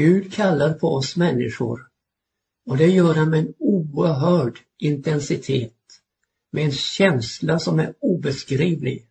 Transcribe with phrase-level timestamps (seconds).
[0.00, 1.88] Gud kallar på oss människor
[2.66, 5.76] och det gör han med en oerhörd intensitet,
[6.50, 9.08] med en känsla som är obeskrivlig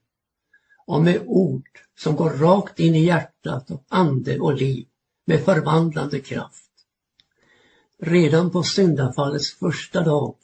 [0.85, 1.69] och med ord
[1.99, 4.87] som går rakt in i hjärtat och ande och liv
[5.25, 6.71] med förvandlande kraft.
[8.01, 10.35] Redan på syndafallets första dag,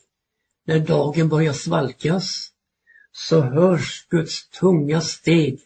[0.65, 2.51] när dagen börjar svalkas,
[3.11, 5.59] så hörs Guds tunga steg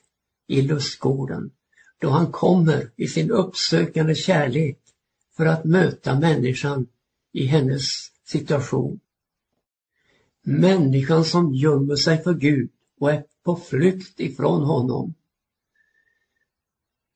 [0.48, 1.52] i lustgården
[2.00, 4.80] då han kommer i sin uppsökande kärlek
[5.38, 6.88] för att möta människan
[7.32, 9.00] i hennes situation.
[10.42, 15.14] Människan som gömmer sig för Gud och är på flykt ifrån honom.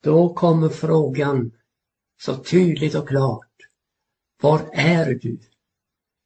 [0.01, 1.51] Då kommer frågan
[2.21, 3.49] så tydligt och klart.
[4.41, 5.39] Var är du?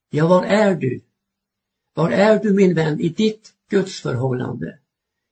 [0.09, 1.02] Ja, var är du?
[1.94, 4.80] Var är du min vän i ditt gudsförhållande?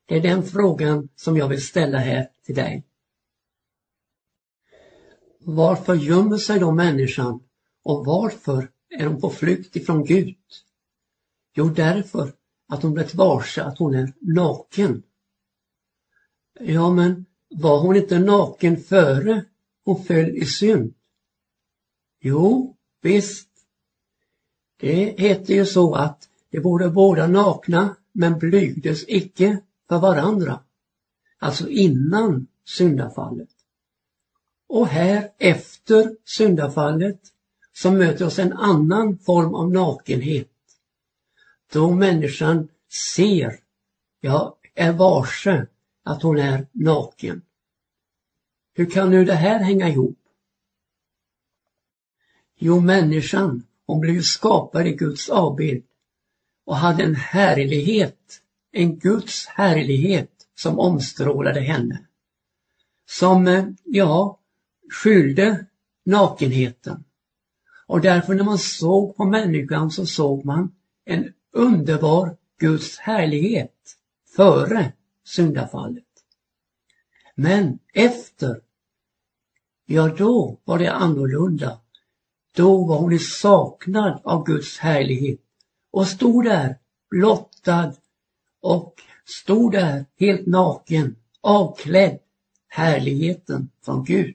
[0.06, 2.84] Det är den frågan som jag vill ställa här till dig.
[5.48, 7.40] Varför gömmer sig då människan
[7.82, 10.36] och varför är hon på flykt ifrån Gud?
[11.54, 12.32] Jo, därför
[12.68, 15.02] att hon blivit varse att hon är naken.
[16.60, 19.44] Ja, men var hon inte naken före
[19.84, 20.94] hon föll i synd?
[22.20, 23.50] Jo, visst.
[24.80, 30.60] Det heter ju så att de borde båda nakna men blygdes icke för varandra.
[31.38, 33.55] Alltså innan syndafallet.
[34.68, 37.20] Och här efter syndafallet
[37.72, 40.50] så möter oss en annan form av nakenhet.
[41.72, 43.60] Då människan ser,
[44.20, 45.66] ja, är varse
[46.02, 47.42] att hon är naken.
[48.74, 50.18] Hur kan nu det här hänga ihop?
[52.58, 55.84] Jo, människan, hon blev skapad i Guds avbild
[56.64, 58.42] och hade en härlighet,
[58.72, 62.06] en Guds härlighet som omstrålade henne.
[63.06, 64.38] Som, eh, ja,
[64.90, 65.66] skylde
[66.04, 67.04] nakenheten.
[67.86, 70.74] Och därför när man såg på människan så såg man
[71.04, 73.96] en underbar Guds härlighet
[74.36, 74.92] före
[75.24, 76.04] syndafallet.
[77.34, 78.60] Men efter,
[79.86, 81.80] ja då var det annorlunda.
[82.54, 85.40] Då var hon i saknad av Guds härlighet
[85.90, 86.78] och stod där
[87.10, 87.92] blottad
[88.60, 88.94] och
[89.24, 92.18] stod där helt naken, avklädd
[92.68, 94.34] härligheten från Gud.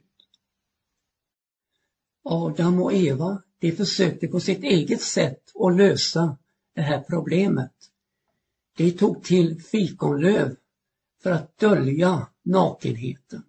[2.23, 6.37] Adam och Eva, de försökte på sitt eget sätt att lösa
[6.75, 7.71] det här problemet.
[8.77, 10.55] De tog till fikonlöv
[11.23, 13.43] för att dölja nakenheten.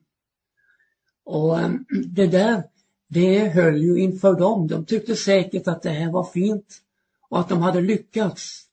[1.24, 2.64] Och ehm, det där,
[3.08, 4.68] det höll ju inför dem.
[4.68, 6.82] De tyckte säkert att det här var fint
[7.28, 8.66] och att de hade lyckats.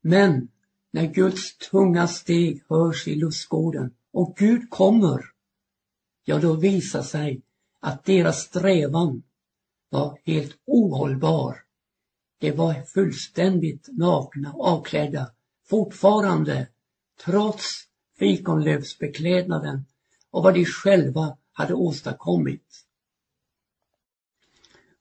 [0.00, 0.48] Men
[0.90, 5.24] när Guds tunga steg hörs i lustgården och Gud kommer,
[6.24, 7.42] ja då visar sig
[7.86, 9.22] att deras strävan
[9.90, 11.56] var helt ohållbar.
[12.40, 15.30] De var fullständigt nakna och avklädda
[15.68, 16.68] fortfarande
[17.24, 17.64] trots
[18.18, 19.84] fikonlövsbeklädnaden
[20.30, 22.84] och vad de själva hade åstadkommit.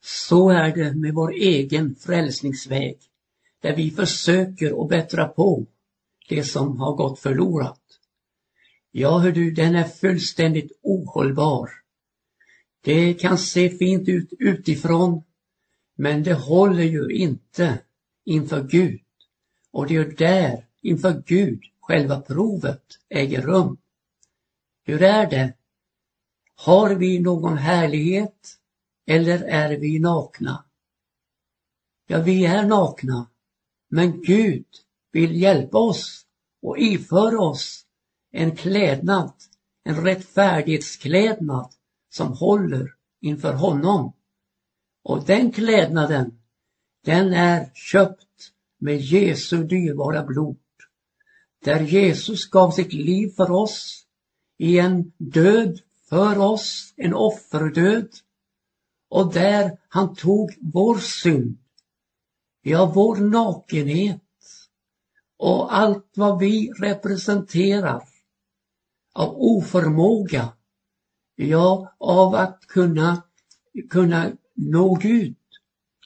[0.02, 3.00] Så är det med vår egen frälsningsväg
[3.62, 5.66] där vi försöker att bättra på
[6.30, 7.82] det som har gått förlorat.
[8.92, 11.85] Ja, hör du, den är fullständigt ohållbar.
[12.86, 15.24] Det kan se fint ut utifrån,
[15.96, 17.80] men det håller ju inte
[18.26, 19.02] inför Gud.
[19.72, 23.78] Och det är där, inför Gud, själva provet äger rum.
[24.84, 25.54] Hur är det?
[26.56, 28.58] Har vi någon härlighet
[29.06, 30.66] eller är vi nakna?
[32.08, 33.30] Ja, vi är nakna,
[33.90, 34.66] men Gud
[35.12, 36.26] vill hjälpa oss
[36.62, 37.86] och iföra oss
[38.32, 39.34] en klädnad,
[39.84, 41.72] en rättfärdighetsklädnad
[42.16, 44.14] som håller inför honom.
[45.04, 46.40] Och den klädnaden,
[47.04, 50.58] den är köpt med Jesu dyrbara blod.
[51.64, 54.06] Där Jesus gav sitt liv för oss
[54.58, 55.80] i en död
[56.10, 58.10] för oss, en offerdöd.
[59.10, 61.58] Och där han tog vår synd,
[62.62, 64.22] ja vår nakenhet
[65.38, 68.04] och allt vad vi representerar
[69.14, 70.54] av oförmåga
[71.36, 73.24] ja, av att kunna,
[73.90, 75.36] kunna nå Gud.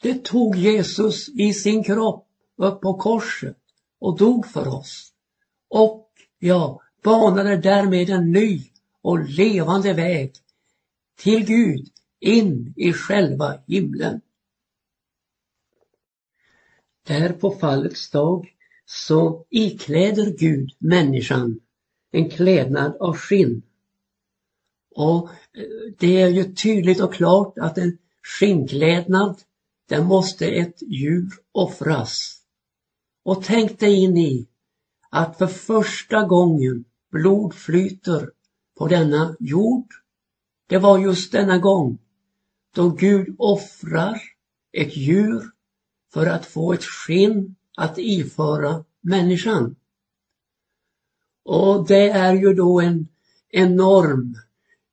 [0.02, 2.28] Det tog Jesus i sin kropp
[2.58, 3.58] upp på korset
[4.00, 5.14] och dog för oss.
[5.70, 8.64] Och ja, banade därmed en ny
[9.02, 10.34] och levande väg
[11.18, 11.88] till Gud
[12.20, 14.22] in i själva himlen.
[17.08, 18.56] Där på fallets dag
[18.86, 21.60] så ikläder Gud människan
[22.12, 23.62] en klädnad av skinn
[25.00, 29.42] och eh, det är ju tydligt och klart att en skinnklädnad,
[29.90, 32.42] där måste ett djur offras.
[33.24, 34.48] Och tänk dig in i
[35.10, 38.32] att för första gången blod flyter
[38.78, 39.88] på denna jord.
[40.68, 41.98] Det var just denna gång
[42.76, 44.22] då Gud offrar
[44.72, 45.44] ett djur
[46.14, 49.76] för att få ett skinn att iföra människan.
[51.46, 53.08] Och det är ju då en
[53.50, 54.36] enorm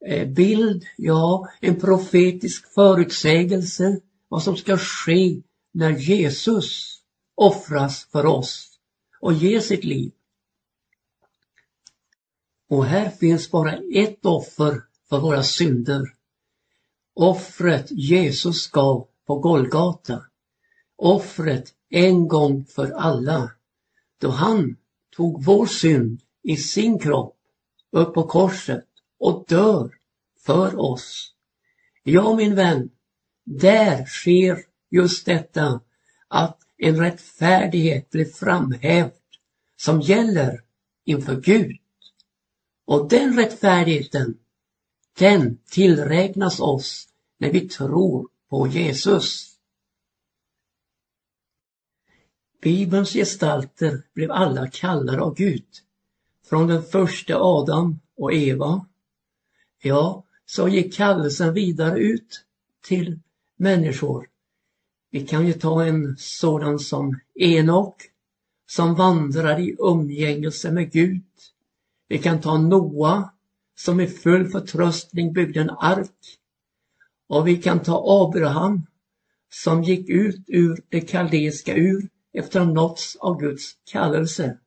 [0.05, 7.01] Eh, bild, ja, en profetisk förutsägelse vad som ska ske när Jesus
[7.35, 8.79] offras för oss
[9.21, 10.13] och ger sitt liv.
[12.69, 16.15] Och här finns bara ett offer för våra synder.
[17.15, 20.25] Offret Jesus gav på Golgata.
[20.97, 23.51] Offret en gång för alla.
[24.21, 24.77] Då han
[25.17, 27.37] tog vår synd i sin kropp
[27.93, 28.86] upp på korset
[29.19, 29.95] och dör
[30.47, 31.35] för oss.
[32.03, 32.91] Ja, min vän,
[33.45, 34.59] där sker
[34.91, 35.81] just detta
[36.29, 39.13] att en rättfärdighet blir framhävd
[39.77, 40.61] som gäller
[41.05, 41.77] inför Gud.
[42.85, 44.39] Och den rättfärdigheten,
[45.19, 47.09] den tillräknas oss
[47.39, 49.57] när vi tror på Jesus.
[52.63, 55.67] Bibelns gestalter blev alla kallade av Gud.
[56.49, 58.87] Från den första Adam och Eva.
[59.87, 62.45] Ja, så gick kallelsen vidare ut
[62.87, 63.19] till
[63.57, 64.29] människor.
[65.11, 68.03] Vi kan ju ta en sådan som Enok
[68.67, 71.23] som vandrar i umgängelse med Gud.
[72.09, 73.31] Vi kan ta Noa
[73.77, 76.39] som i full förtröstning byggde en ark.
[77.29, 78.87] Och vi kan ta Abraham
[79.51, 84.59] som gick ut ur det kaldeiska ur efter att ha nåtts av Guds kallelse.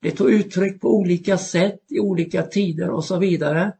[0.00, 3.72] Det tog uttryck på olika sätt i olika tider och så vidare.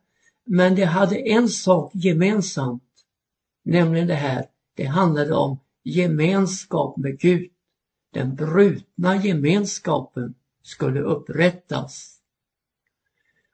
[0.45, 2.83] Men det hade en sak gemensamt,
[3.65, 4.47] nämligen det här,
[4.77, 7.51] det handlade om gemenskap med Gud.
[8.13, 12.19] Den brutna gemenskapen skulle upprättas.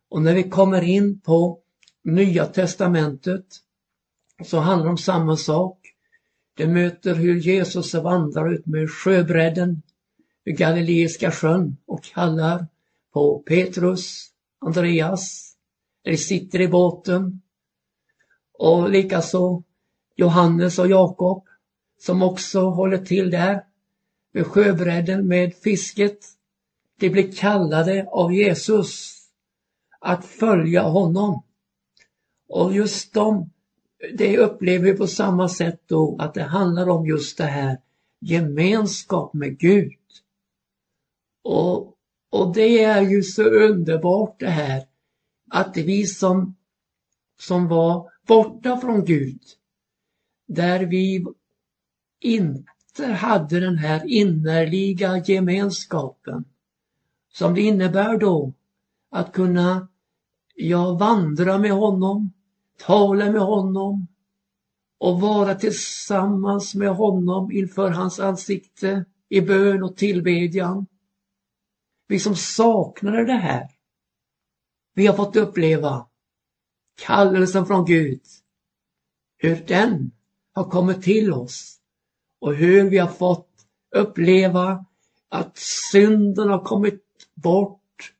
[0.08, 1.60] Och när vi kommer in på
[2.04, 3.46] Nya Testamentet
[4.44, 5.78] så handlar det om samma sak.
[6.54, 9.82] Det möter hur Jesus vandrar ut med sjöbredden
[10.44, 12.66] vid Galileiska sjön och kallar
[13.12, 15.47] på Petrus, Andreas,
[16.08, 17.42] de sitter i båten
[18.58, 19.62] och likaså
[20.16, 21.44] Johannes och Jakob
[21.98, 23.64] som också håller till där
[24.32, 26.18] vid sjöbredden med fisket.
[26.98, 29.22] De blir kallade av Jesus
[30.00, 31.42] att följa honom.
[32.48, 33.50] Och just de,
[34.14, 37.78] det upplever vi på samma sätt då att det handlar om just det här
[38.20, 39.92] gemenskap med Gud.
[41.44, 41.94] Och,
[42.30, 44.87] och det är ju så underbart det här
[45.50, 46.56] att vi som,
[47.40, 49.42] som var borta från Gud,
[50.48, 51.26] där vi
[52.20, 56.44] inte hade den här innerliga gemenskapen
[57.32, 58.52] som det innebär då
[59.10, 59.88] att kunna
[60.54, 62.32] ja, vandra med honom,
[62.76, 64.06] tala med honom
[64.98, 70.86] och vara tillsammans med honom inför hans ansikte i bön och tillbedjan.
[72.06, 73.68] Vi som saknade det här,
[74.98, 76.06] vi har fått uppleva
[77.00, 78.20] kallelsen från Gud,
[79.36, 80.10] hur den
[80.52, 81.78] har kommit till oss
[82.40, 83.48] och hur vi har fått
[83.96, 84.84] uppleva
[85.28, 85.58] att
[85.92, 88.12] synden har kommit bort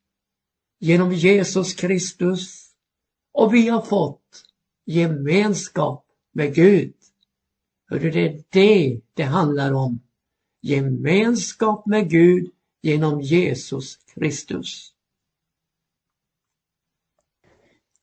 [0.78, 2.70] genom Jesus Kristus
[3.32, 4.44] och vi har fått
[4.84, 6.94] gemenskap med Gud.
[7.90, 10.00] Hör det är det det handlar om.
[10.60, 12.50] Gemenskap med Gud
[12.82, 14.94] genom Jesus Kristus.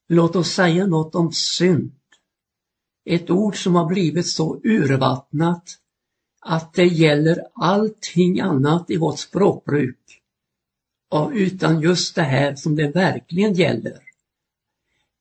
[0.08, 1.92] Låt oss säga något om synd.
[3.06, 5.80] Ett ord som har blivit så urvattnat
[6.40, 10.22] att det gäller allting annat i vårt språkbruk.
[11.10, 14.00] Och utan just det här som det verkligen gäller.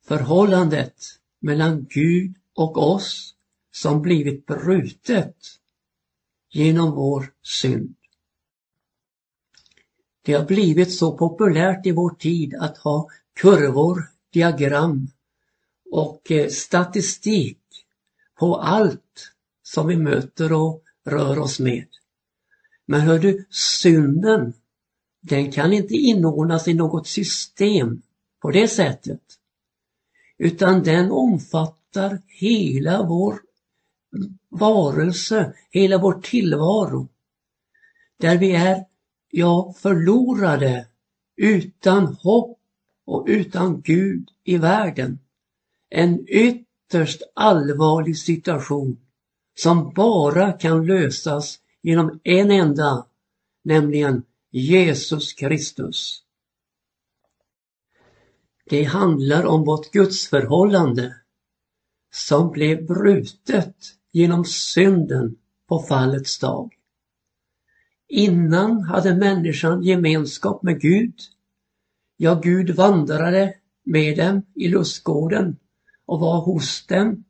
[0.06, 0.94] Förhållandet
[1.40, 3.34] mellan Gud och oss
[3.72, 5.36] som blivit brutet
[6.50, 7.94] genom vår synd.
[10.22, 15.08] Det har blivit så populärt i vår tid att ha kurvor, diagram
[15.90, 17.58] och eh, statistik
[18.38, 21.86] på allt som vi möter och rör oss med.
[22.86, 24.52] Men hör du, synden,
[25.20, 28.02] den kan inte inordnas i något system
[28.40, 29.20] på det sättet.
[30.38, 33.40] Utan den omfattar hela vår
[34.48, 37.08] varelse, hela vår tillvaro.
[38.16, 38.84] Där vi är,
[39.30, 40.86] ja, förlorade,
[41.36, 42.58] utan hopp
[43.04, 45.18] och utan Gud i världen.
[45.90, 49.00] En ytterst allvarlig situation
[49.54, 53.06] som bara kan lösas genom en enda,
[53.62, 56.24] nämligen Jesus Kristus.
[58.66, 61.16] Det handlar om vårt gudsförhållande
[62.12, 63.76] som blev brutet
[64.12, 65.36] genom synden
[65.68, 66.74] på fallets dag.
[68.08, 71.14] Innan hade människan gemenskap med Gud.
[72.16, 73.54] Ja, Gud vandrade
[73.84, 75.56] med dem i lustgården
[76.06, 77.24] och var hos dem.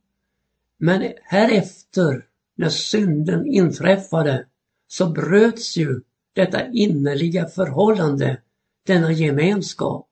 [0.79, 4.47] Men härefter, när synden inträffade,
[4.87, 6.01] så bröts ju
[6.33, 8.41] detta innerliga förhållande,
[8.87, 10.09] denna gemenskap.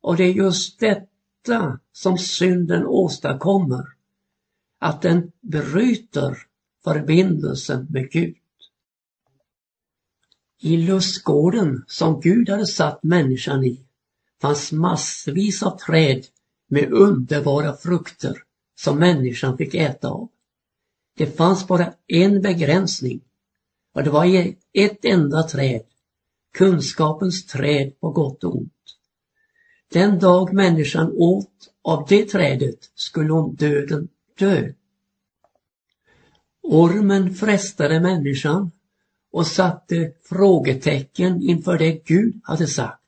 [0.00, 3.84] Och det är just detta som synden åstadkommer.
[4.78, 6.38] Att den bryter
[6.84, 8.36] förbindelsen med Gud.
[10.60, 13.83] I lustgården som Gud hade satt människan i
[14.44, 16.24] fanns massvis av träd
[16.68, 18.42] med underbara frukter
[18.80, 20.28] som människan fick äta av.
[21.16, 23.20] Det fanns bara en begränsning
[23.94, 25.82] och det var ett enda träd,
[26.54, 28.72] kunskapens träd på gott och ont.
[29.92, 34.08] Den dag människan åt av det trädet skulle hon döden
[34.38, 34.72] dö.
[36.62, 38.70] Ormen frestade människan
[39.32, 43.03] och satte frågetecken inför det Gud hade sagt.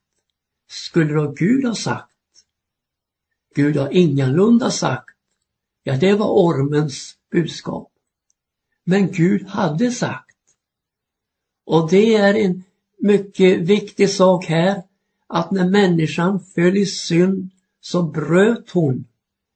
[0.68, 2.12] Skulle då Gud ha sagt?
[3.54, 5.16] Gud har ingalunda sagt.
[5.82, 7.92] Ja, det var ormens budskap.
[8.84, 10.36] Men Gud hade sagt.
[11.64, 12.64] Och det är en
[12.98, 14.82] mycket viktig sak här
[15.26, 19.04] att när människan föll i synd så bröt hon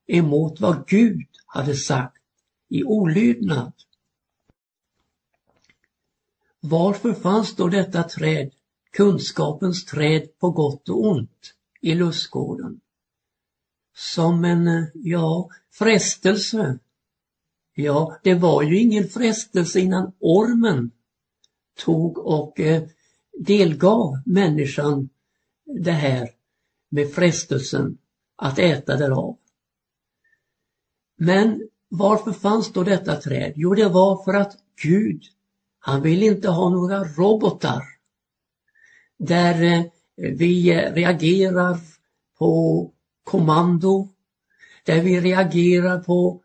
[0.07, 2.17] emot vad Gud hade sagt
[2.69, 3.73] i olydnad.
[6.61, 8.51] Varför fanns då detta träd,
[8.93, 12.81] kunskapens träd på gott och ont, i lustgården?
[13.97, 16.79] Som en, eh, ja, frestelse.
[17.75, 20.91] Ja, det var ju ingen frestelse innan ormen
[21.79, 22.83] tog och eh,
[23.39, 25.09] delgav människan
[25.65, 26.29] det här
[26.91, 27.99] med frestelsen
[28.37, 29.37] att äta därav.
[31.17, 33.53] Men varför fanns då detta träd?
[33.57, 35.23] Jo, det var för att Gud
[35.79, 37.83] han vill inte ha några robotar
[39.21, 39.85] där eh,
[40.17, 41.79] vi eh, reagerar
[42.39, 42.91] på
[43.25, 44.09] kommando,
[44.85, 46.43] där vi reagerar på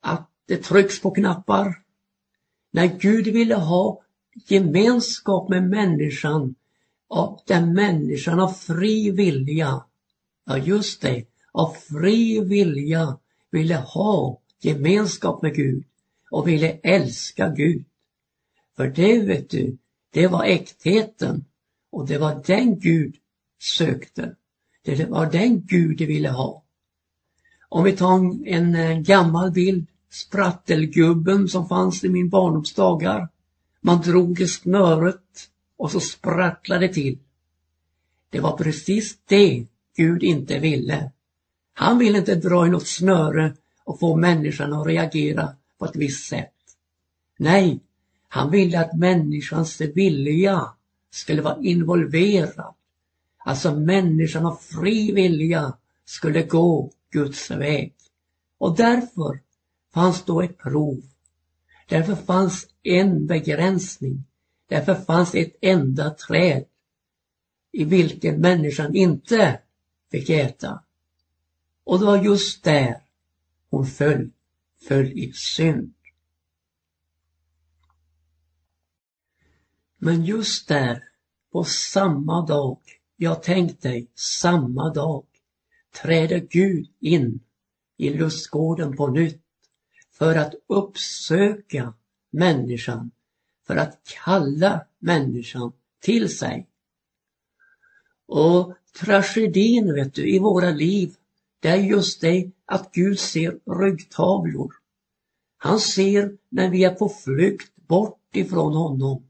[0.00, 1.74] att det trycks på knappar.
[2.70, 4.00] När Gud ville ha
[4.46, 6.54] gemenskap med människan,
[7.46, 9.84] där människan av fri vilja,
[10.46, 13.18] ja just det, av fri vilja
[13.50, 15.84] ville ha gemenskap med Gud
[16.30, 17.84] och ville älska Gud.
[18.76, 19.76] För det vet du,
[20.10, 21.44] det var äktheten
[21.94, 23.14] och det var den Gud
[23.78, 24.36] sökte.
[24.84, 26.64] Det var den Gud de ville ha.
[27.68, 33.28] Om vi tar en, en eh, gammal bild, sprattelgubben som fanns i min barndomsdagar.
[33.80, 37.18] Man drog i snöret och så sprattlade till.
[38.30, 41.10] Det var precis det Gud inte ville.
[41.74, 45.48] Han ville inte dra i något snöre och få människan att reagera
[45.78, 46.54] på ett visst sätt.
[47.38, 47.80] Nej,
[48.28, 50.74] han ville att människans vilja
[51.14, 52.74] skulle vara involverad.
[53.38, 57.94] Alltså människan av fri vilja skulle gå Guds väg.
[58.58, 59.40] Och därför
[59.92, 61.02] fanns då ett prov.
[61.88, 64.24] Därför fanns en begränsning.
[64.68, 66.64] Därför fanns ett enda träd
[67.72, 69.60] i vilken människan inte
[70.10, 70.82] fick äta.
[71.84, 72.96] Och det var just där
[73.70, 74.30] hon föll,
[74.88, 75.94] föll i synd.
[80.04, 81.04] Men just där,
[81.52, 82.78] på samma dag,
[83.16, 85.24] jag tänk dig, samma dag,
[86.02, 87.40] träder Gud in
[87.96, 89.42] i lustgården på nytt
[90.12, 91.94] för att uppsöka
[92.30, 93.10] människan,
[93.66, 96.68] för att kalla människan till sig.
[98.26, 101.14] Och tragedin vet du, i våra liv,
[101.60, 104.74] det är just det att Gud ser ryggtavlor.
[105.56, 109.24] Han ser när vi är på flykt bort ifrån honom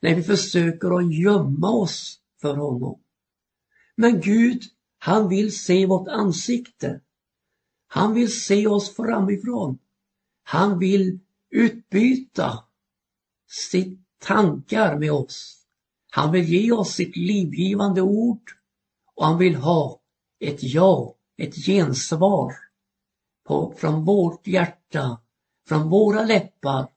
[0.00, 3.00] när vi försöker att gömma oss för honom.
[3.96, 4.62] Men Gud,
[4.98, 7.00] han vill se vårt ansikte.
[7.86, 9.78] Han vill se oss framifrån.
[10.42, 11.18] Han vill
[11.50, 12.64] utbyta
[13.48, 15.56] sitt tankar med oss.
[16.10, 18.50] Han vill ge oss sitt livgivande ord
[19.14, 20.00] och han vill ha
[20.40, 22.54] ett ja, ett gensvar
[23.46, 25.20] på, från vårt hjärta,
[25.68, 26.88] från våra läppar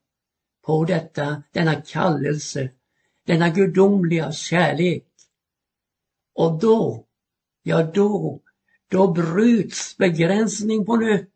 [0.65, 2.71] på detta, denna kallelse
[3.25, 5.07] denna gudomliga kärlek.
[6.33, 7.05] Och då,
[7.63, 8.41] ja då,
[8.87, 11.29] då bryts begränsning på nytt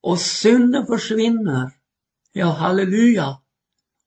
[0.00, 1.70] och synden försvinner.
[2.32, 3.40] Ja, halleluja!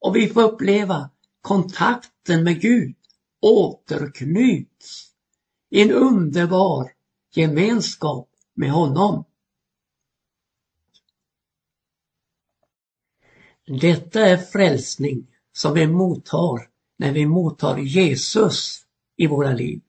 [0.00, 2.96] Och vi får uppleva kontakten med Gud
[3.40, 5.12] återknyts
[5.70, 6.92] i en underbar
[7.34, 9.24] gemenskap med honom.
[13.66, 15.26] Detta är frälsning
[15.58, 18.86] som vi mottar när vi mottar Jesus
[19.16, 19.80] i våra liv.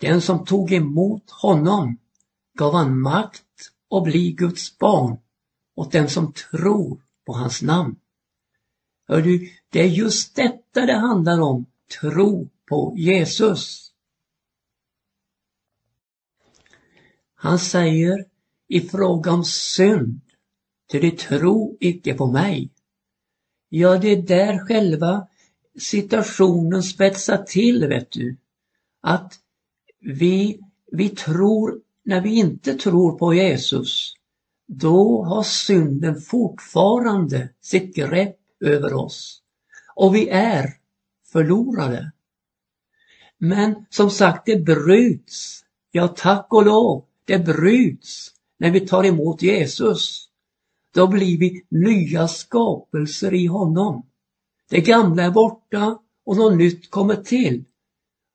[0.00, 1.98] Den som tog emot honom
[2.54, 5.18] gav han makt att bli Guds barn
[5.74, 7.96] åt den som tror på hans namn.
[9.08, 11.66] Hör du, det är just detta det handlar om,
[12.00, 13.92] tro på Jesus.
[17.34, 18.24] Han säger
[18.68, 20.20] i fråga om synd,
[20.88, 22.70] till de tro icke på mig.
[23.72, 25.26] Ja, det är där själva
[25.78, 28.36] situationen spetsar till, vet du.
[29.00, 29.34] Att
[30.00, 30.60] vi,
[30.92, 34.14] vi tror, när vi inte tror på Jesus,
[34.66, 39.42] då har synden fortfarande sitt grepp över oss.
[39.94, 40.70] Och vi är
[41.32, 42.12] förlorade.
[43.38, 45.64] Men som sagt, det bryts.
[45.90, 50.29] Ja, tack och lov, det bryts när vi tar emot Jesus.
[50.94, 54.06] Då blir vi nya skapelser i honom.
[54.70, 57.64] Det gamla är borta och något nytt kommer till.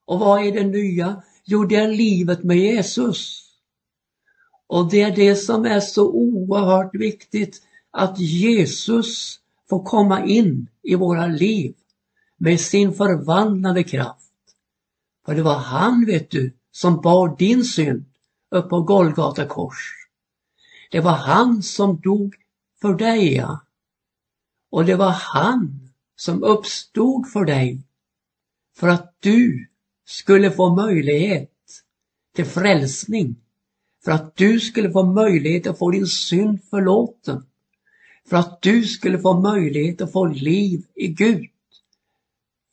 [0.06, 1.24] Och vad är det nya?
[1.46, 3.42] Jo, det är livet med Jesus.
[4.68, 10.96] Och det är det som är så oerhört viktigt, att Jesus får komma in i
[10.96, 11.76] våra liv
[12.38, 14.32] med sin förvandlande kraft.
[15.26, 18.06] För det var han, vet du, som bar din synd
[18.52, 20.08] upp på Golgata kors.
[20.92, 22.36] Det var han som dog
[22.82, 23.66] för dig, ja.
[24.70, 27.82] Och det var han som uppstod för dig
[28.76, 29.68] för att du
[30.06, 31.52] skulle få möjlighet
[32.36, 33.36] till frälsning.
[34.04, 37.46] För att du skulle få möjlighet att få din synd förlåten.
[38.30, 41.50] För att du skulle få möjlighet att få liv i Gud.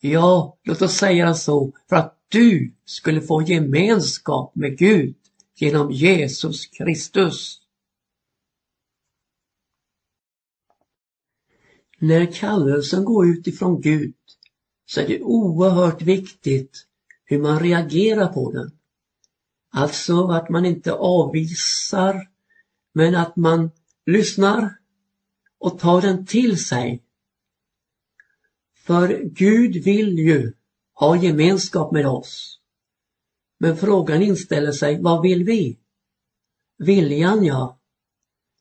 [0.00, 5.14] Ja, låt oss säga så, för att du skulle få gemenskap med Gud
[5.56, 7.61] genom Jesus Kristus.
[12.02, 14.14] När kallelsen går ut ifrån Gud
[14.86, 16.86] så är det oerhört viktigt
[17.24, 18.70] hur man reagerar på den.
[19.70, 22.28] Alltså att man inte avvisar,
[22.94, 23.70] men att man
[24.06, 24.78] lyssnar
[25.58, 27.02] och tar den till sig.
[28.76, 30.52] För Gud vill ju
[30.94, 32.60] ha gemenskap med oss.
[33.58, 35.78] Men frågan inställer sig, vad vill vi?
[36.78, 37.78] Viljan, ja.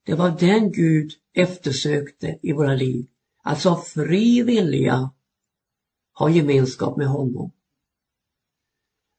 [0.06, 3.08] Det var den Gud eftersökte i våra liv.
[3.41, 5.12] Alltså fri vilja
[6.13, 7.51] ha gemenskap med honom.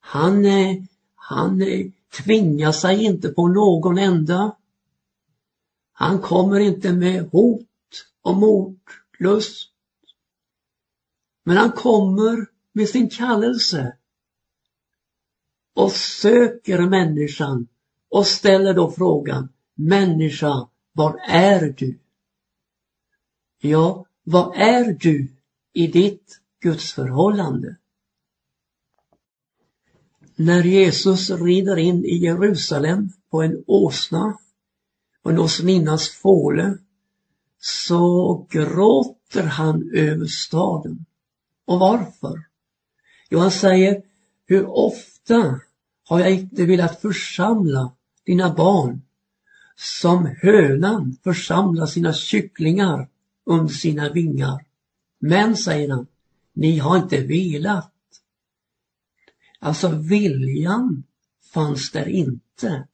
[0.01, 0.83] Han, eh,
[1.15, 1.87] han eh,
[2.25, 4.57] tvingar sig inte på någon enda.
[5.93, 7.69] Han kommer inte med hot
[8.23, 9.69] och mordlust.
[11.45, 13.97] Men han kommer med sin kallelse
[15.75, 17.69] och söker människan
[18.09, 21.99] och ställer då frågan Människa, var är du?
[23.59, 25.29] Ja, vad är du
[25.73, 27.77] i ditt gudsförhållande?
[30.37, 34.39] När Jesus rider in i Jerusalem på en åsna,
[35.23, 36.79] på en åsninnas fåle,
[37.61, 41.05] så gråter han över staden.
[41.65, 42.45] Och varför?
[43.31, 44.03] Jo, han säger,
[44.47, 45.61] hur ofta
[46.05, 47.93] har jag inte velat församla
[48.25, 49.03] dina barn
[49.77, 53.09] som hönan församlar sina kycklingar
[53.45, 54.65] under sina vingar.
[55.19, 56.07] Men, säger han,
[56.53, 57.93] ni har inte velat.
[59.59, 61.05] Alltså viljan
[61.53, 62.89] fanns där inte.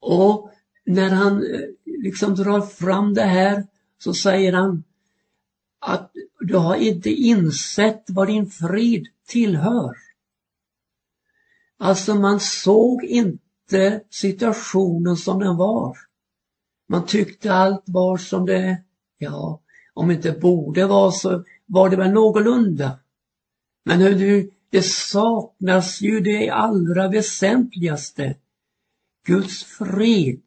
[0.00, 0.50] Och
[0.84, 3.66] när han eh, liksom drar fram det här
[3.98, 4.84] så säger han
[5.78, 9.96] att du har inte insett vad din frid tillhör.
[11.78, 15.96] Alltså man såg inte situationen som den var.
[16.88, 18.82] Man tyckte allt var som det,
[19.18, 19.60] ja,
[19.94, 22.98] om inte borde vara så var det väl någorlunda.
[23.84, 28.36] Men hur du, det saknas ju det allra väsentligaste.
[29.26, 30.40] Guds fred.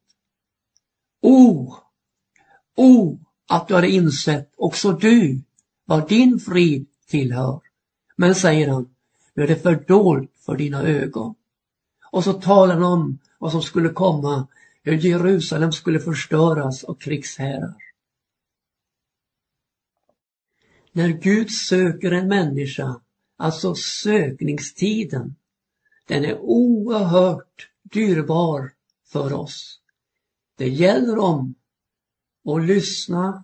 [1.21, 1.73] O,
[2.75, 5.41] o, att du hade insett också du
[5.85, 7.61] vad din frid tillhör.
[8.15, 8.89] Men säger han,
[9.33, 11.35] nu är det fördolt för dina ögon.
[12.11, 14.47] Och så talar han om vad som skulle komma
[14.85, 17.75] hur Jerusalem skulle förstöras av krigsherrar.
[20.91, 23.01] När Gud söker en människa,
[23.37, 25.35] alltså sökningstiden,
[26.07, 28.71] den är oerhört dyrbar
[29.05, 29.79] för oss.
[30.57, 31.55] Det gäller om
[32.45, 33.43] att lyssna.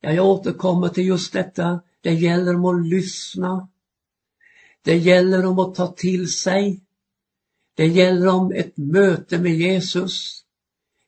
[0.00, 1.82] Ja, jag återkommer till just detta.
[2.00, 3.68] Det gäller om att lyssna.
[4.82, 6.80] Det gäller om att ta till sig.
[7.74, 10.44] Det gäller om ett möte med Jesus.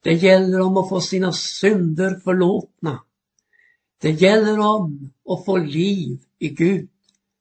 [0.03, 3.05] Det gäller om att få sina synder förlåtna.
[4.01, 6.89] Det gäller om att få liv i Gud,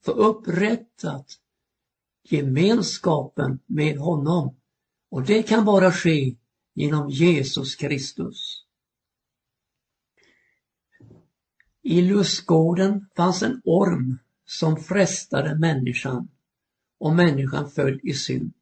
[0.05, 1.27] få upprättat
[2.23, 4.55] gemenskapen med honom.
[5.09, 6.35] Och det kan bara ske
[6.73, 8.65] genom Jesus Kristus.
[11.81, 16.29] I lustgården fanns en orm som frestade människan
[16.99, 18.53] och människan föll i synd.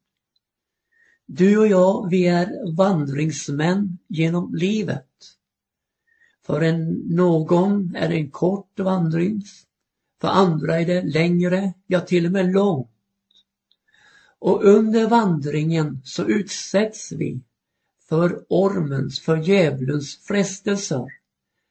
[1.31, 5.07] Du och jag, vi är vandringsmän genom livet.
[6.45, 9.43] För en, någon är det en kort vandring,
[10.21, 12.91] för andra är det längre, ja till och med långt.
[14.39, 17.39] Och under vandringen så utsätts vi
[18.09, 21.05] för ormens, för djävulens frestelser.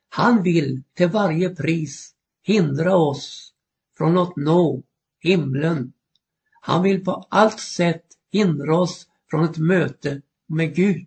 [0.09, 3.53] Han vill till varje pris hindra oss
[3.97, 4.83] från att nå
[5.21, 5.93] himlen.
[6.61, 11.07] Han vill på allt sätt hindra oss från ett möte med Gud.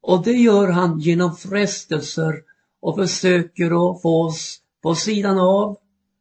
[0.00, 2.42] Och det gör han genom frestelser
[2.80, 5.78] och försöker att få oss på sidan av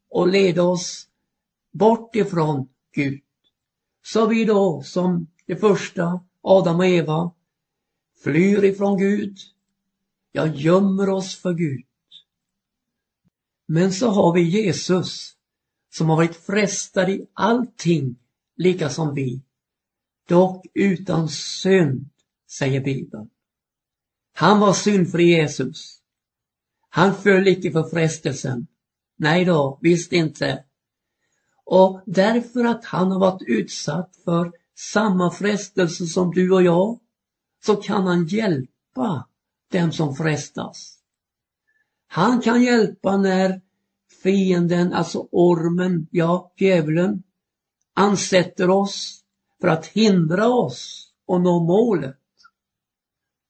[0.09, 1.07] och leda oss
[1.71, 3.21] bort ifrån Gud.
[4.03, 7.31] Så vi då som det första, Adam och Eva,
[8.23, 9.37] flyr ifrån Gud,
[10.31, 11.85] jag gömmer oss för Gud.
[13.65, 15.35] Men så har vi Jesus
[15.89, 18.15] som har varit frestad i allting,
[18.55, 19.41] lika som vi.
[20.27, 22.09] Dock utan synd,
[22.49, 23.29] säger Bibeln.
[24.33, 25.99] Han var syndfri Jesus.
[26.89, 28.67] Han föll icke för frestelsen.
[29.15, 30.63] Nej då, visst inte.
[31.65, 36.99] Och därför att han har varit utsatt för samma frestelse som du och jag,
[37.65, 39.27] så kan han hjälpa
[39.71, 40.99] dem som frestas.
[42.07, 43.61] Han kan hjälpa när
[44.23, 47.23] fienden, alltså ormen, ja, djävulen,
[47.93, 49.22] ansätter oss
[49.63, 52.19] för att hindra oss att nå målet.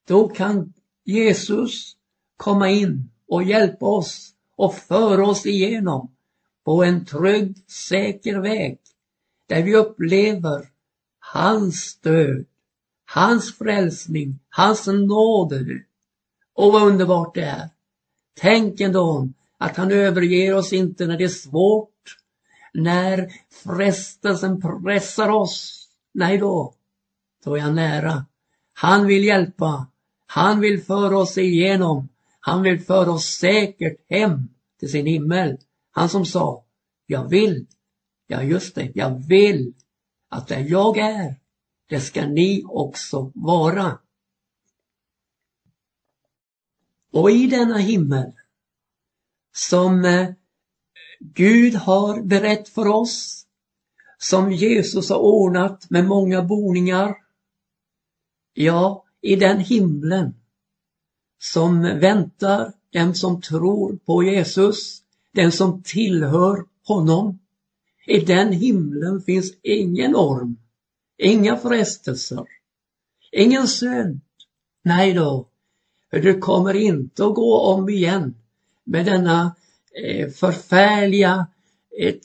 [0.07, 0.73] Då kan
[1.03, 1.95] Jesus
[2.37, 6.15] komma in och hjälpa oss och föra oss igenom
[6.65, 8.79] på en trygg, säker väg
[9.47, 10.69] där vi upplever
[11.19, 12.45] hans stöd,
[13.13, 15.83] hans frälsning, hans nåde.
[16.53, 17.69] Och vad underbart det är.
[18.33, 22.17] Tänk ändå att han överger oss inte när det är svårt,
[22.73, 23.29] när
[23.63, 25.82] frestelsen pressar oss.
[26.13, 26.75] Nej då,
[27.43, 28.25] då är han nära.
[28.73, 29.87] Han vill hjälpa.
[30.25, 32.09] Han vill föra oss igenom.
[32.39, 34.49] Han vill föra oss säkert hem
[34.79, 35.57] till sin himmel.
[35.91, 36.65] Han som sa,
[37.05, 37.67] jag vill,
[38.27, 39.73] ja just det, jag vill
[40.29, 41.35] att där jag är,
[41.89, 43.99] det ska ni också vara.
[47.11, 48.31] Och i denna himmel
[49.55, 50.29] som eh,
[51.19, 53.42] Gud har berett för oss,
[54.23, 57.15] som Jesus har ordnat med många boningar.
[58.53, 60.35] Ja, i den himlen
[61.39, 67.39] som väntar den som tror på Jesus, den som tillhör honom.
[68.05, 70.57] I den himlen finns ingen orm,
[71.17, 72.45] inga frestelser,
[73.31, 74.21] ingen synd.
[74.83, 75.47] Nej då,
[76.11, 78.35] du kommer inte att gå om igen
[78.83, 79.55] med denna
[80.03, 81.47] eh, förfärliga
[81.99, 82.23] ett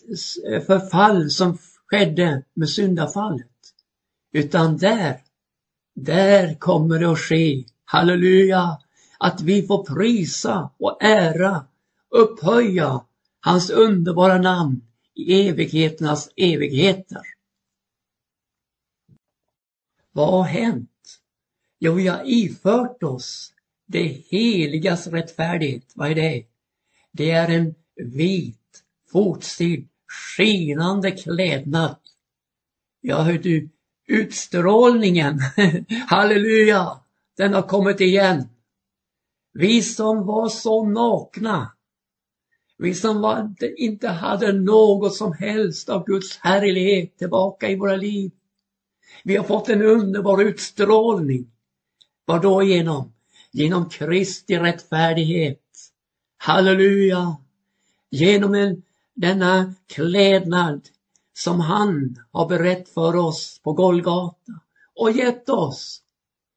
[0.66, 1.58] förfall som
[1.90, 3.46] skedde med syndafallet.
[4.32, 5.22] Utan där,
[5.94, 8.78] där kommer det att ske, halleluja,
[9.18, 11.66] att vi får prisa och ära,
[12.10, 13.04] upphöja
[13.40, 14.82] hans underbara namn
[15.14, 17.22] i evigheternas evigheter.
[20.12, 21.20] Vad har hänt?
[21.78, 23.52] Jo, vi har ifört oss
[23.86, 25.92] det heligas rättfärdighet.
[25.94, 26.44] Vad är det?
[27.12, 31.96] Det är en vit, fotsid, skinande klädnad.
[33.00, 33.68] Ja, hör du,
[34.06, 35.40] utstrålningen,
[36.06, 37.00] halleluja,
[37.36, 38.48] den har kommit igen.
[39.52, 41.72] Vi som var så nakna,
[42.78, 48.30] vi som var, inte hade något som helst av Guds härlighet tillbaka i våra liv.
[49.24, 51.50] Vi har fått en underbar utstrålning.
[52.24, 53.12] Vad då genom?
[53.52, 55.62] Genom Kristi rättfärdighet.
[56.36, 57.36] Halleluja!
[58.10, 58.82] Genom en,
[59.20, 60.88] denna klädnad
[61.32, 64.52] som han har berett för oss på Golgata
[64.94, 66.02] och gett oss.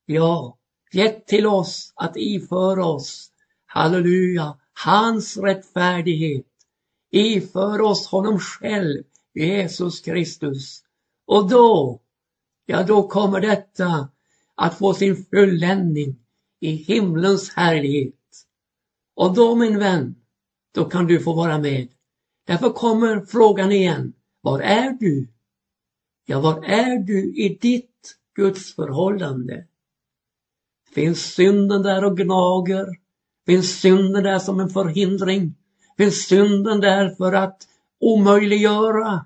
[0.06, 0.58] Ja,
[0.91, 3.32] gett till oss att iföra oss,
[3.65, 6.45] halleluja, hans rättfärdighet.
[7.12, 10.84] Iför oss honom själv, Jesus Kristus.
[11.26, 12.00] Och då,
[12.65, 14.10] ja då kommer detta
[14.56, 16.15] att få sin fulländning
[16.60, 18.15] i himlens härlighet.
[19.15, 20.15] Och då min vän,
[20.74, 21.88] då kan du få vara med.
[22.46, 24.14] Därför kommer frågan igen.
[24.42, 25.28] Var är du?
[26.26, 29.68] Ja, var är du i ditt Guds förhållande?
[30.94, 32.88] Finns synden där och gnager?
[33.46, 35.56] Finns synden där som en förhindring?
[35.98, 37.68] Finns synden där för att
[38.00, 39.26] omöjliggöra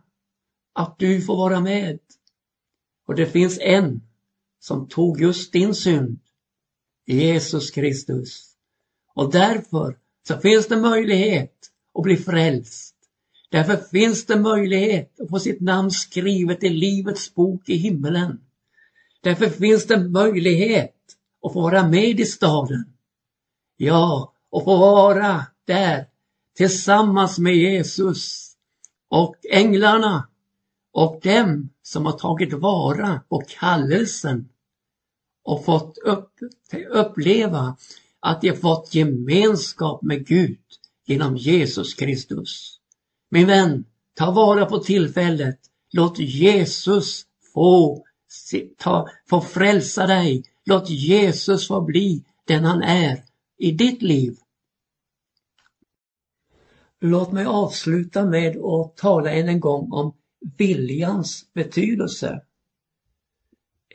[0.73, 1.99] att du får vara med?
[3.08, 4.01] Och det finns en
[4.60, 6.19] som tog just din synd,
[7.06, 8.56] Jesus Kristus.
[9.13, 9.97] Och därför
[10.28, 12.94] så finns det möjlighet att bli frälst.
[13.49, 18.39] Därför finns det möjlighet att få sitt namn skrivet i Livets bok i himmelen.
[19.21, 20.95] Därför finns det möjlighet
[21.43, 22.93] att få vara med i staden.
[23.77, 26.08] Ja, och få vara där
[26.58, 28.51] tillsammans med Jesus
[29.10, 30.27] och änglarna
[30.91, 34.49] och dem som har tagit vara på kallelsen
[35.43, 36.31] och fått upp,
[36.89, 37.77] uppleva
[38.19, 40.60] att de fått gemenskap med Gud
[41.05, 42.79] genom Jesus Kristus.
[43.29, 45.59] Min vän, ta vara på tillfället.
[45.91, 48.03] Låt Jesus få,
[48.77, 50.43] ta, få frälsa dig.
[50.65, 53.23] Låt Jesus få bli den han är
[53.57, 54.38] i ditt liv.
[56.99, 60.13] Låt mig avsluta med att tala än en gång om
[60.57, 62.41] viljans betydelse.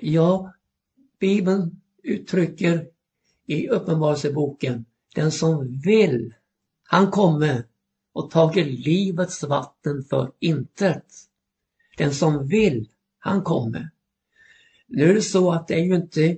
[0.01, 0.53] Ja,
[1.19, 2.87] Bibeln uttrycker
[3.47, 6.35] i Uppenbarelseboken, den som vill,
[6.83, 7.65] han kommer
[8.13, 11.05] och tagit livets vatten för intet.
[11.97, 13.91] Den som vill, han kommer.
[14.87, 16.37] Nu är det så att det är ju inte,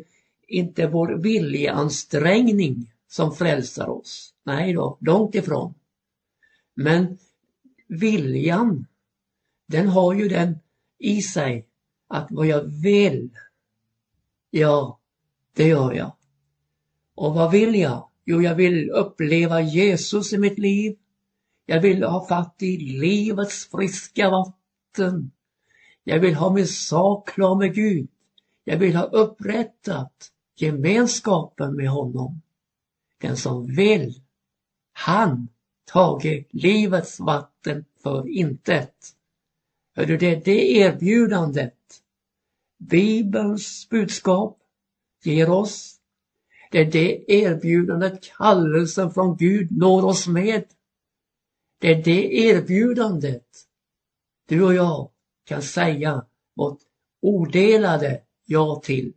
[0.48, 4.34] inte vår viljeansträngning som frälsar oss.
[4.44, 5.74] Nej då, långt ifrån.
[6.74, 7.18] Men
[7.88, 8.86] viljan,
[9.66, 10.58] den har ju den
[10.98, 11.66] i sig
[12.08, 13.30] att vad jag vill,
[14.50, 14.98] ja,
[15.54, 16.12] det gör jag.
[17.14, 18.08] Och vad vill jag?
[18.24, 20.96] Jo, jag vill uppleva Jesus i mitt liv.
[21.66, 25.30] Jag vill ha fatt i livets friska vatten.
[26.04, 28.08] Jag vill ha min sak klar med Gud.
[28.64, 32.42] Jag vill ha upprättat gemenskapen med honom.
[33.20, 34.20] Den som vill,
[34.92, 35.48] han
[35.84, 38.94] tage livets vatten för intet.
[39.94, 41.74] Hör du, det är det erbjudandet
[42.78, 44.58] Bibelns budskap
[45.24, 45.96] ger oss.
[46.70, 50.64] Det är det erbjudandet kallelsen från Gud når oss med.
[51.82, 53.46] Det är det erbjudandet
[54.48, 55.10] du och jag
[55.44, 56.78] kan säga vårt
[57.22, 59.12] odelade ja till.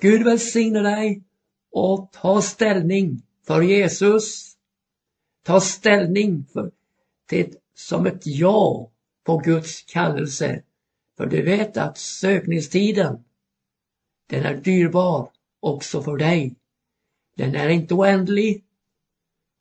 [0.00, 1.22] Gud välsigne dig
[1.70, 4.56] och ta ställning för Jesus.
[5.44, 6.72] Ta ställning för,
[7.28, 8.90] till, som ett ja
[9.24, 10.62] på Guds kallelse.
[11.16, 13.24] För du vet att sökningstiden,
[14.28, 16.54] den är dyrbar också för dig.
[17.36, 18.64] Den är inte oändlig.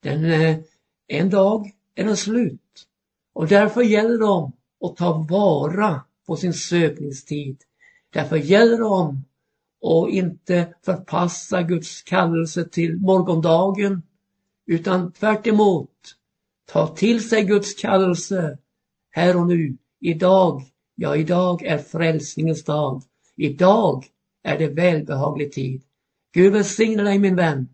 [0.01, 0.63] Den, är
[1.07, 2.87] en dag är den slut.
[3.33, 4.51] Och därför gäller det
[4.87, 7.61] att ta vara på sin sökningstid.
[8.13, 9.17] Därför gäller det
[9.87, 14.01] att inte förpassa Guds kallelse till morgondagen
[14.65, 16.15] utan tvärt emot,
[16.71, 18.57] ta till sig Guds kallelse
[19.09, 20.63] här och nu, idag.
[20.95, 23.03] Ja, idag är frälsningens dag.
[23.35, 24.05] Idag
[24.43, 25.83] är det välbehaglig tid.
[26.33, 27.69] Gud välsigne dig min vän